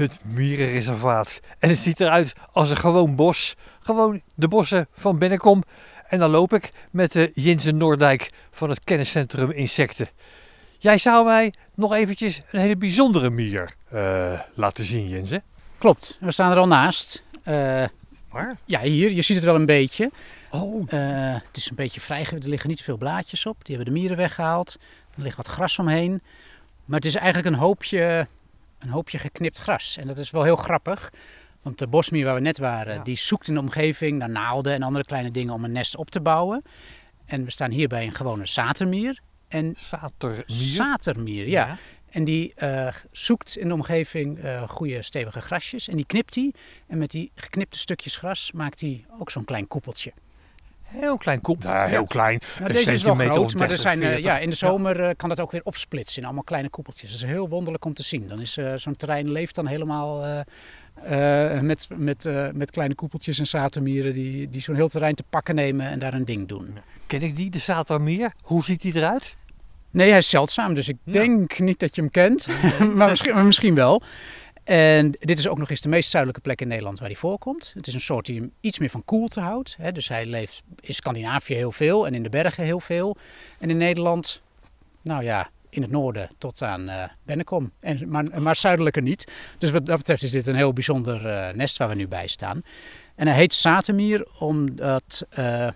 het 0.00 0.20
mierenreservaat. 0.24 1.40
En 1.58 1.68
het 1.68 1.78
ziet 1.78 2.00
eruit 2.00 2.34
als 2.52 2.70
een 2.70 2.76
gewoon 2.76 3.16
bos. 3.16 3.56
Gewoon 3.80 4.20
de 4.34 4.48
bossen 4.48 4.88
van 4.92 5.18
Bennekom. 5.18 5.62
En 6.08 6.18
dan 6.18 6.30
loop 6.30 6.52
ik 6.52 6.70
met 6.90 7.12
de 7.12 7.30
Jinsen 7.34 7.76
Noordijk 7.76 8.30
van 8.50 8.68
het 8.70 8.84
kenniscentrum 8.84 9.50
Insecten. 9.50 10.08
Jij 10.78 10.98
zou 10.98 11.24
mij 11.24 11.52
nog 11.74 11.94
eventjes 11.94 12.40
een 12.50 12.60
hele 12.60 12.76
bijzondere 12.76 13.30
mier 13.30 13.74
uh, 13.92 14.40
laten 14.54 14.84
zien, 14.84 15.08
Jinsen. 15.08 15.42
Klopt, 15.78 16.18
we 16.20 16.30
staan 16.30 16.50
er 16.50 16.58
al 16.58 16.66
naast. 16.66 17.24
Uh, 17.44 17.86
Waar? 18.30 18.56
Ja, 18.64 18.80
hier. 18.80 19.12
Je 19.12 19.22
ziet 19.22 19.36
het 19.36 19.44
wel 19.44 19.54
een 19.54 19.66
beetje. 19.66 20.10
Oh. 20.50 20.82
Uh, 20.92 21.34
het 21.46 21.56
is 21.56 21.70
een 21.70 21.76
beetje 21.76 22.00
vrij. 22.00 22.24
Er 22.24 22.48
liggen 22.48 22.68
niet 22.68 22.78
zoveel 22.78 22.96
blaadjes 22.96 23.46
op. 23.46 23.64
Die 23.64 23.76
hebben 23.76 23.94
de 23.94 24.00
mieren 24.00 24.16
weggehaald. 24.16 24.78
Er 25.16 25.22
ligt 25.22 25.36
wat 25.36 25.46
gras 25.46 25.78
omheen. 25.78 26.22
Maar 26.84 26.96
het 26.96 27.04
is 27.04 27.14
eigenlijk 27.14 27.46
een 27.46 27.60
hoopje, 27.60 28.26
een 28.80 28.88
hoopje 28.88 29.18
geknipt 29.18 29.58
gras. 29.58 29.96
En 29.96 30.06
dat 30.06 30.16
is 30.16 30.30
wel 30.30 30.42
heel 30.42 30.56
grappig. 30.56 31.12
Want 31.62 31.78
de 31.78 31.86
bosmier 31.86 32.24
waar 32.24 32.34
we 32.34 32.40
net 32.40 32.58
waren, 32.58 33.04
die 33.04 33.18
zoekt 33.18 33.48
in 33.48 33.54
de 33.54 33.60
omgeving 33.60 34.18
naar 34.18 34.30
naalden 34.30 34.72
en 34.72 34.82
andere 34.82 35.04
kleine 35.04 35.30
dingen 35.30 35.54
om 35.54 35.64
een 35.64 35.72
nest 35.72 35.96
op 35.96 36.10
te 36.10 36.20
bouwen. 36.20 36.62
En 37.26 37.44
we 37.44 37.50
staan 37.50 37.70
hier 37.70 37.88
bij 37.88 38.04
een 38.04 38.14
gewone 38.14 38.46
satermier. 38.46 39.20
En 39.48 39.74
satermier? 39.76 40.44
Satermier, 40.46 41.48
ja. 41.48 41.76
En 42.10 42.24
die 42.24 42.52
uh, 42.58 42.88
zoekt 43.10 43.56
in 43.56 43.68
de 43.68 43.74
omgeving 43.74 44.44
uh, 44.44 44.68
goede 44.68 45.02
stevige 45.02 45.40
grasjes. 45.40 45.88
En 45.88 45.96
die 45.96 46.06
knipt 46.06 46.34
hij. 46.34 46.52
En 46.86 46.98
met 46.98 47.10
die 47.10 47.32
geknipte 47.34 47.78
stukjes 47.78 48.16
gras 48.16 48.52
maakt 48.52 48.80
hij 48.80 49.04
ook 49.18 49.30
zo'n 49.30 49.44
klein 49.44 49.68
koepeltje. 49.68 50.12
Heel 50.90 51.16
klein 51.16 51.40
koep, 51.40 51.62
nou, 51.62 51.88
heel 51.88 52.06
klein. 52.06 52.40
Nou, 52.58 52.68
een 52.68 52.76
deze 52.76 52.92
is 52.92 53.02
wel 53.02 53.14
groot, 53.14 53.54
maar 53.54 53.70
er 53.70 53.78
zijn, 53.78 54.02
uh, 54.02 54.18
ja, 54.18 54.38
in 54.38 54.50
de 54.50 54.56
zomer 54.56 55.00
uh, 55.00 55.10
kan 55.16 55.28
dat 55.28 55.40
ook 55.40 55.50
weer 55.50 55.60
opsplitsen 55.64 56.18
in 56.18 56.24
allemaal 56.24 56.44
kleine 56.44 56.68
koepeltjes. 56.68 57.10
Dat 57.10 57.20
is 57.20 57.26
heel 57.26 57.48
wonderlijk 57.48 57.84
om 57.84 57.94
te 57.94 58.02
zien. 58.02 58.28
Dan 58.28 58.40
is 58.40 58.56
uh, 58.56 58.72
zo'n 58.74 58.96
terrein 58.96 59.30
leeft 59.30 59.54
dan 59.54 59.66
helemaal 59.66 60.44
met, 61.60 61.88
met, 61.96 62.30
met 62.52 62.70
kleine 62.70 62.94
koepeltjes 62.94 63.38
en 63.38 63.46
satermieren 63.46 64.12
die, 64.12 64.48
die 64.48 64.60
zo'n 64.60 64.74
heel 64.74 64.88
terrein 64.88 65.14
te 65.14 65.24
pakken 65.30 65.54
nemen 65.54 65.86
en 65.86 65.98
daar 65.98 66.14
een 66.14 66.24
ding 66.24 66.48
doen. 66.48 66.78
Ken 67.06 67.22
ik 67.22 67.36
die, 67.36 67.50
de 67.50 67.58
satermier? 67.58 68.32
Hoe 68.42 68.64
ziet 68.64 68.82
die 68.82 68.96
eruit? 68.96 69.36
Nee, 69.90 70.08
hij 70.08 70.18
is 70.18 70.28
zeldzaam, 70.28 70.74
dus 70.74 70.88
ik 70.88 70.96
denk 71.02 71.58
niet 71.58 71.78
dat 71.78 71.94
je 71.94 72.00
hem 72.00 72.10
kent, 72.10 72.48
maar, 72.94 73.08
misschien, 73.08 73.34
maar 73.34 73.44
misschien 73.44 73.74
wel. 73.74 74.02
En 74.70 75.10
dit 75.10 75.38
is 75.38 75.48
ook 75.48 75.58
nog 75.58 75.70
eens 75.70 75.80
de 75.80 75.88
meest 75.88 76.10
zuidelijke 76.10 76.42
plek 76.42 76.60
in 76.60 76.68
Nederland 76.68 76.98
waar 76.98 77.08
hij 77.08 77.16
voorkomt. 77.16 77.72
Het 77.74 77.86
is 77.86 77.94
een 77.94 78.00
soort 78.00 78.26
die 78.26 78.40
hem 78.40 78.52
iets 78.60 78.78
meer 78.78 78.90
van 78.90 79.04
koelte 79.04 79.40
houdt. 79.40 79.76
Hè. 79.78 79.92
Dus 79.92 80.08
hij 80.08 80.26
leeft 80.26 80.62
in 80.80 80.94
Scandinavië 80.94 81.54
heel 81.54 81.72
veel 81.72 82.06
en 82.06 82.14
in 82.14 82.22
de 82.22 82.28
bergen 82.28 82.64
heel 82.64 82.80
veel. 82.80 83.16
En 83.58 83.70
in 83.70 83.76
Nederland, 83.76 84.42
nou 85.02 85.24
ja, 85.24 85.50
in 85.70 85.82
het 85.82 85.90
noorden 85.90 86.28
tot 86.38 86.62
aan 86.62 86.88
uh, 86.88 87.04
Bennekom. 87.22 87.72
En, 87.80 88.08
maar, 88.08 88.42
maar 88.42 88.56
zuidelijker 88.56 89.02
niet. 89.02 89.32
Dus 89.58 89.70
wat 89.70 89.86
dat 89.86 89.98
betreft 89.98 90.22
is 90.22 90.30
dit 90.30 90.46
een 90.46 90.54
heel 90.54 90.72
bijzonder 90.72 91.26
uh, 91.26 91.54
nest 91.54 91.76
waar 91.76 91.88
we 91.88 91.94
nu 91.94 92.08
bij 92.08 92.26
staan. 92.26 92.62
En 93.14 93.26
hij 93.26 93.36
heet 93.36 93.52
Satermier 93.52 94.26
omdat 94.38 95.26
uh, 95.38 95.68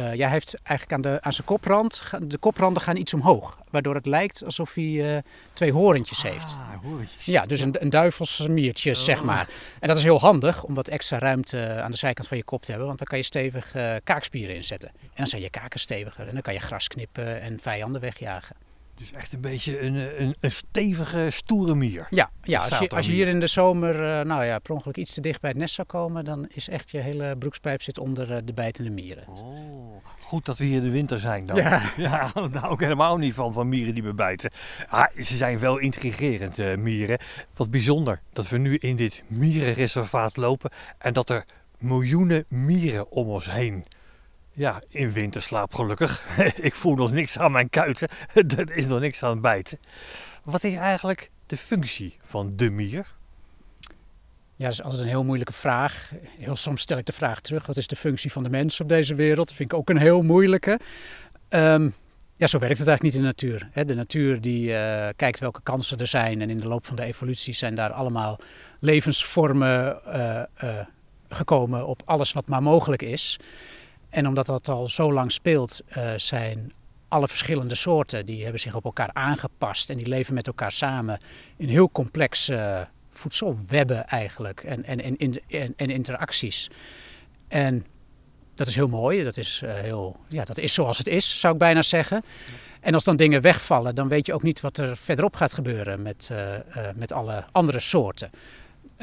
ja, 0.00 0.24
hij 0.24 0.30
heeft 0.30 0.54
eigenlijk 0.62 0.92
aan, 0.92 1.12
de, 1.12 1.22
aan 1.22 1.32
zijn 1.32 1.46
koprand, 1.46 2.02
de 2.22 2.38
kopranden 2.38 2.82
gaan 2.82 2.96
iets 2.96 3.14
omhoog. 3.14 3.58
Waardoor 3.70 3.94
het 3.94 4.06
lijkt 4.06 4.44
alsof 4.44 4.74
hij 4.74 4.84
uh, 4.84 5.18
twee 5.52 5.72
horentjes 5.72 6.24
ah, 6.24 6.30
heeft. 6.30 6.58
Horentjes. 6.82 7.24
Ja, 7.24 7.46
dus 7.46 7.60
een, 7.60 7.82
een 7.82 7.90
duivelsmiertje, 7.90 8.90
oh. 8.90 8.96
zeg 8.96 9.22
maar. 9.22 9.48
En 9.80 9.88
dat 9.88 9.96
is 9.96 10.02
heel 10.02 10.20
handig 10.20 10.64
om 10.64 10.74
wat 10.74 10.88
extra 10.88 11.18
ruimte 11.18 11.80
aan 11.82 11.90
de 11.90 11.96
zijkant 11.96 12.28
van 12.28 12.36
je 12.36 12.44
kop 12.44 12.62
te 12.62 12.70
hebben. 12.70 12.86
Want 12.86 12.98
dan 12.98 13.08
kan 13.08 13.18
je 13.18 13.24
stevig 13.24 13.74
kaakspieren 14.04 14.54
inzetten. 14.54 14.88
En 14.88 15.10
dan 15.14 15.26
zijn 15.26 15.42
je 15.42 15.50
kaken 15.50 15.80
steviger. 15.80 16.26
En 16.28 16.32
dan 16.32 16.42
kan 16.42 16.54
je 16.54 16.60
gras 16.60 16.88
knippen 16.88 17.40
en 17.40 17.58
vijanden 17.60 18.00
wegjagen. 18.00 18.56
Dus 18.98 19.12
echt 19.12 19.32
een 19.32 19.40
beetje 19.40 19.80
een, 19.80 20.22
een, 20.22 20.36
een 20.40 20.50
stevige, 20.50 21.30
stoere 21.30 21.74
mier. 21.74 22.06
Ja, 22.10 22.30
ja 22.42 22.60
als, 22.60 22.78
je, 22.78 22.88
als 22.88 23.06
je 23.06 23.12
hier 23.12 23.28
in 23.28 23.40
de 23.40 23.46
zomer 23.46 23.94
uh, 23.94 24.24
nou 24.24 24.44
ja, 24.44 24.58
per 24.58 24.74
ongeluk 24.74 24.96
iets 24.96 25.14
te 25.14 25.20
dicht 25.20 25.40
bij 25.40 25.50
het 25.50 25.58
nest 25.58 25.74
zou 25.74 25.86
komen, 25.86 26.24
dan 26.24 26.48
is 26.48 26.68
echt 26.68 26.90
je 26.90 26.98
hele 26.98 27.36
broekspijp 27.36 27.82
zit 27.82 27.98
onder 27.98 28.30
uh, 28.30 28.36
de 28.44 28.52
bijtende 28.52 28.90
mieren. 28.90 29.28
Oh, 29.28 30.04
goed 30.20 30.44
dat 30.44 30.58
we 30.58 30.64
hier 30.64 30.80
de 30.80 30.90
winter 30.90 31.18
zijn 31.18 31.46
dan. 31.46 31.56
Ja, 31.56 31.82
ja 31.96 32.32
daar 32.32 32.62
hou 32.62 32.74
ik 32.74 32.80
helemaal 32.80 33.16
niet 33.16 33.34
van, 33.34 33.52
van 33.52 33.68
mieren 33.68 33.94
die 33.94 34.02
me 34.02 34.12
bijten. 34.12 34.52
Ah, 34.88 35.06
ze 35.16 35.36
zijn 35.36 35.58
wel 35.58 35.78
intrigerend, 35.78 36.58
uh, 36.58 36.76
mieren. 36.76 37.18
Wat 37.54 37.70
bijzonder 37.70 38.20
dat 38.32 38.48
we 38.48 38.58
nu 38.58 38.76
in 38.76 38.96
dit 38.96 39.24
mierenreservaat 39.26 40.36
lopen 40.36 40.70
en 40.98 41.12
dat 41.12 41.30
er 41.30 41.44
miljoenen 41.78 42.44
mieren 42.48 43.10
om 43.10 43.28
ons 43.28 43.50
heen 43.50 43.84
ja, 44.58 44.82
in 44.88 45.12
winterslaap 45.12 45.74
gelukkig. 45.74 46.24
ik 46.68 46.74
voel 46.74 46.94
nog 46.94 47.12
niks 47.12 47.38
aan 47.38 47.52
mijn 47.52 47.70
kuiten. 47.70 48.08
er 48.34 48.76
is 48.76 48.86
nog 48.86 49.00
niks 49.00 49.22
aan 49.22 49.30
het 49.30 49.40
bijten. 49.40 49.78
Wat 50.44 50.64
is 50.64 50.74
eigenlijk 50.74 51.30
de 51.46 51.56
functie 51.56 52.16
van 52.24 52.52
de 52.56 52.70
mier? 52.70 53.16
Ja, 54.56 54.64
dat 54.64 54.72
is 54.72 54.82
altijd 54.82 55.02
een 55.02 55.08
heel 55.08 55.24
moeilijke 55.24 55.52
vraag. 55.52 56.12
Heel 56.38 56.56
soms 56.56 56.80
stel 56.80 56.98
ik 56.98 57.06
de 57.06 57.12
vraag 57.12 57.40
terug: 57.40 57.66
wat 57.66 57.76
is 57.76 57.86
de 57.86 57.96
functie 57.96 58.32
van 58.32 58.42
de 58.42 58.50
mens 58.50 58.80
op 58.80 58.88
deze 58.88 59.14
wereld? 59.14 59.48
Dat 59.48 59.56
vind 59.56 59.72
ik 59.72 59.78
ook 59.78 59.90
een 59.90 59.98
heel 59.98 60.22
moeilijke. 60.22 60.80
Um, 61.48 61.94
ja, 62.34 62.46
zo 62.46 62.58
werkt 62.58 62.78
het 62.78 62.88
eigenlijk 62.88 63.02
niet 63.02 63.14
in 63.14 63.20
de 63.20 63.26
natuur. 63.26 63.86
De 63.86 63.94
natuur 63.94 64.40
die 64.40 64.68
uh, 64.68 65.08
kijkt 65.16 65.38
welke 65.38 65.60
kansen 65.62 65.98
er 65.98 66.06
zijn. 66.06 66.40
En 66.40 66.50
in 66.50 66.56
de 66.56 66.68
loop 66.68 66.86
van 66.86 66.96
de 66.96 67.02
evolutie 67.02 67.54
zijn 67.54 67.74
daar 67.74 67.90
allemaal 67.90 68.38
levensvormen 68.80 70.00
uh, 70.06 70.42
uh, 70.64 70.80
gekomen 71.28 71.86
op 71.86 72.02
alles 72.04 72.32
wat 72.32 72.48
maar 72.48 72.62
mogelijk 72.62 73.02
is. 73.02 73.38
En 74.10 74.26
omdat 74.26 74.46
dat 74.46 74.68
al 74.68 74.88
zo 74.88 75.12
lang 75.12 75.32
speelt, 75.32 75.80
uh, 75.96 76.12
zijn 76.16 76.72
alle 77.08 77.28
verschillende 77.28 77.74
soorten 77.74 78.26
die 78.26 78.42
hebben 78.42 78.60
zich 78.60 78.74
op 78.74 78.84
elkaar 78.84 79.10
aangepast 79.12 79.90
en 79.90 79.96
die 79.96 80.08
leven 80.08 80.34
met 80.34 80.46
elkaar 80.46 80.72
samen 80.72 81.18
in 81.56 81.68
heel 81.68 81.90
complexe 81.90 82.54
uh, 82.54 82.80
voedselwebben 83.10 84.06
eigenlijk 84.06 84.62
en, 84.62 84.84
en, 84.84 85.18
en, 85.18 85.40
en, 85.48 85.74
en, 85.76 85.90
interacties. 85.90 86.70
En 87.48 87.86
dat 88.54 88.66
is 88.66 88.74
heel 88.74 88.88
mooi, 88.88 89.24
dat 89.24 89.36
is, 89.36 89.60
uh, 89.64 89.74
heel, 89.74 90.16
ja, 90.28 90.44
dat 90.44 90.58
is 90.58 90.74
zoals 90.74 90.98
het 90.98 91.06
is, 91.06 91.40
zou 91.40 91.52
ik 91.52 91.58
bijna 91.58 91.82
zeggen. 91.82 92.22
En 92.80 92.94
als 92.94 93.04
dan 93.04 93.16
dingen 93.16 93.40
wegvallen, 93.40 93.94
dan 93.94 94.08
weet 94.08 94.26
je 94.26 94.34
ook 94.34 94.42
niet 94.42 94.60
wat 94.60 94.78
er 94.78 94.96
verderop 94.96 95.36
gaat 95.36 95.54
gebeuren 95.54 96.02
met, 96.02 96.30
met 96.94 97.12
alle 97.12 97.44
andere 97.52 97.80
soorten. 97.80 98.30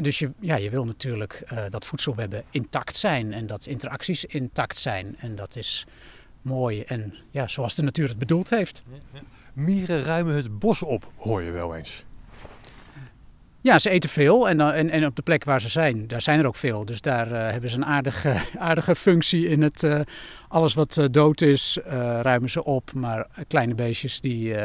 Dus 0.01 0.19
je, 0.19 0.31
ja, 0.39 0.55
je 0.55 0.69
wil 0.69 0.85
natuurlijk 0.85 1.43
uh, 1.53 1.63
dat 1.69 1.85
voedselwebben 1.85 2.43
intact 2.49 2.95
zijn 2.95 3.33
en 3.33 3.47
dat 3.47 3.65
interacties 3.65 4.25
intact 4.25 4.77
zijn. 4.77 5.15
En 5.19 5.35
dat 5.35 5.55
is 5.55 5.85
mooi 6.41 6.81
en 6.81 7.13
ja, 7.29 7.47
zoals 7.47 7.75
de 7.75 7.83
natuur 7.83 8.07
het 8.07 8.17
bedoeld 8.17 8.49
heeft. 8.49 8.83
Mieren 9.53 10.03
ruimen 10.03 10.35
het 10.35 10.59
bos 10.59 10.81
op, 10.81 11.11
hoor 11.15 11.41
je 11.41 11.51
wel 11.51 11.75
eens. 11.75 12.05
Ja, 13.61 13.79
ze 13.79 13.89
eten 13.89 14.09
veel 14.09 14.49
en, 14.49 14.61
en, 14.61 14.89
en 14.89 15.05
op 15.05 15.15
de 15.15 15.21
plek 15.21 15.43
waar 15.43 15.61
ze 15.61 15.69
zijn, 15.69 16.07
daar 16.07 16.21
zijn 16.21 16.39
er 16.39 16.47
ook 16.47 16.55
veel. 16.55 16.85
Dus 16.85 17.01
daar 17.01 17.31
uh, 17.31 17.51
hebben 17.51 17.69
ze 17.69 17.75
een 17.75 17.85
aardige, 17.85 18.41
aardige 18.57 18.95
functie 18.95 19.47
in 19.47 19.61
het... 19.61 19.83
Uh, 19.83 19.99
alles 20.47 20.73
wat 20.73 20.97
uh, 20.97 21.05
dood 21.11 21.41
is, 21.41 21.77
ruimen 22.21 22.49
ze 22.49 22.63
op. 22.63 22.93
Maar 22.93 23.27
kleine 23.47 23.75
beestjes 23.75 24.21
die, 24.21 24.55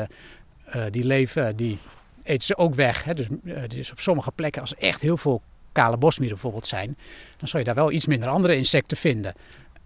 die 0.91 1.05
leven, 1.05 1.57
die 1.57 1.79
eten 2.23 2.47
ze 2.47 2.57
ook 2.57 2.75
weg. 2.75 3.05
Hè. 3.05 3.15
Dus, 3.15 3.27
dus 3.67 3.91
op 3.91 4.01
sommige 4.01 4.33
plekken, 4.33 4.61
als 4.61 4.75
echt 4.75 5.03
heel 5.03 5.17
veel 5.17 5.43
kale 5.73 5.97
bosmieren 5.97 6.37
bijvoorbeeld 6.37 6.67
zijn, 6.67 6.97
dan 7.37 7.49
zal 7.49 7.61
je 7.61 7.67
daar 7.67 7.75
wel 7.75 7.93
iets 7.93 8.07
minder 8.07 8.29
andere 8.29 8.57
insecten 8.57 8.97
vinden. 8.97 9.35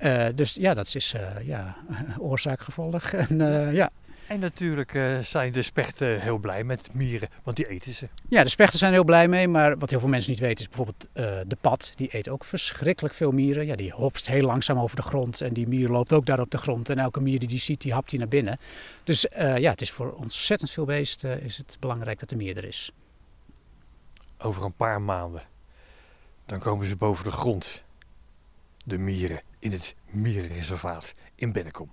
Uh, 0.00 0.26
dus 0.34 0.54
ja, 0.54 0.74
dat 0.74 0.94
is 0.94 1.14
uh, 1.16 1.46
ja, 1.46 1.76
oorzaak-gevolg. 2.18 3.12
En, 3.12 3.38
ja. 3.72 3.90
En 4.26 4.40
natuurlijk 4.40 4.90
zijn 5.22 5.52
de 5.52 5.62
spechten 5.62 6.20
heel 6.20 6.38
blij 6.38 6.64
met 6.64 6.88
mieren, 6.92 7.28
want 7.42 7.56
die 7.56 7.68
eten 7.68 7.94
ze. 7.94 8.08
Ja, 8.28 8.42
de 8.42 8.48
spechten 8.48 8.78
zijn 8.78 8.92
heel 8.92 9.04
blij 9.04 9.28
mee, 9.28 9.48
maar 9.48 9.78
wat 9.78 9.90
heel 9.90 10.00
veel 10.00 10.08
mensen 10.08 10.30
niet 10.30 10.40
weten 10.40 10.64
is 10.64 10.68
bijvoorbeeld 10.68 11.08
de 11.48 11.56
pad. 11.60 11.92
Die 11.94 12.16
eet 12.16 12.28
ook 12.28 12.44
verschrikkelijk 12.44 13.14
veel 13.14 13.30
mieren. 13.30 13.66
Ja, 13.66 13.76
die 13.76 13.92
hopst 13.92 14.26
heel 14.26 14.46
langzaam 14.46 14.78
over 14.78 14.96
de 14.96 15.02
grond 15.02 15.40
en 15.40 15.52
die 15.52 15.68
mier 15.68 15.88
loopt 15.88 16.12
ook 16.12 16.26
daar 16.26 16.40
op 16.40 16.50
de 16.50 16.58
grond. 16.58 16.90
En 16.90 16.98
elke 16.98 17.20
mier 17.20 17.38
die 17.38 17.48
die 17.48 17.60
ziet, 17.60 17.80
die 17.80 17.92
hapt 17.92 18.10
hij 18.10 18.18
naar 18.18 18.28
binnen. 18.28 18.58
Dus 19.04 19.26
ja, 19.36 19.70
het 19.70 19.80
is 19.80 19.90
voor 19.90 20.12
ontzettend 20.12 20.70
veel 20.70 20.84
beesten 20.84 21.42
is 21.42 21.56
het 21.56 21.76
belangrijk 21.80 22.18
dat 22.18 22.28
de 22.28 22.36
mier 22.36 22.56
er 22.56 22.64
is. 22.64 22.92
Over 24.38 24.64
een 24.64 24.74
paar 24.76 25.02
maanden, 25.02 25.42
dan 26.46 26.58
komen 26.58 26.86
ze 26.86 26.96
boven 26.96 27.24
de 27.24 27.30
grond. 27.30 27.84
De 28.84 28.98
mieren 28.98 29.40
in 29.58 29.72
het 29.72 29.94
mierenreservaat 30.10 31.12
in 31.34 31.52
Bennekom. 31.52 31.90